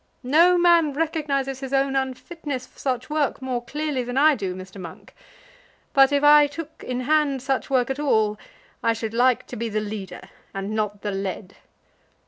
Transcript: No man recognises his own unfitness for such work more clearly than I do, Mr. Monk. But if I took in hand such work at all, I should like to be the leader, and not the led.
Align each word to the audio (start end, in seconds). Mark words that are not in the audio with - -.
No 0.23 0.57
man 0.57 0.93
recognises 0.93 1.59
his 1.59 1.73
own 1.73 1.95
unfitness 1.95 2.65
for 2.65 2.79
such 2.79 3.07
work 3.07 3.39
more 3.39 3.63
clearly 3.63 4.03
than 4.03 4.17
I 4.17 4.33
do, 4.33 4.55
Mr. 4.55 4.81
Monk. 4.81 5.13
But 5.93 6.11
if 6.11 6.23
I 6.23 6.47
took 6.47 6.83
in 6.83 7.01
hand 7.01 7.43
such 7.43 7.69
work 7.69 7.91
at 7.91 7.99
all, 7.99 8.39
I 8.81 8.93
should 8.93 9.13
like 9.13 9.45
to 9.45 9.55
be 9.55 9.69
the 9.69 9.79
leader, 9.79 10.21
and 10.55 10.71
not 10.71 11.03
the 11.03 11.11
led. 11.11 11.55